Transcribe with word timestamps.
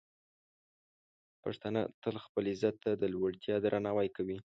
پښتانه 1.43 1.81
تل 2.01 2.15
خپل 2.25 2.43
عزت 2.53 2.75
ته 2.83 2.91
د 3.01 3.03
لوړتیا 3.13 3.55
درناوی 3.65 4.09
کوي. 4.15 4.37